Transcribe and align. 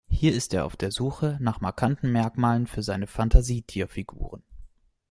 Hier 0.09 0.33
ist 0.33 0.55
er 0.55 0.65
auf 0.65 0.75
der 0.75 0.91
Suche 0.91 1.37
nach 1.39 1.61
markanten 1.61 2.11
Merkmalen 2.11 2.65
für 2.65 2.81
seine 2.81 3.05
Fantasie-Tier-Figuren. 3.05 4.41